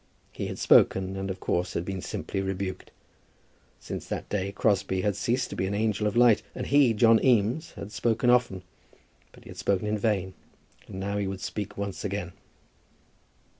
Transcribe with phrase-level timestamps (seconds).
[0.31, 2.89] He had spoken, and of course had been simply rebuked.
[3.79, 7.23] Since that day Crosbie had ceased to be an angel of light, and he, John
[7.23, 8.63] Eames, had spoken often.
[9.31, 10.33] But he had spoken in vain,
[10.87, 12.33] and now he would speak once again.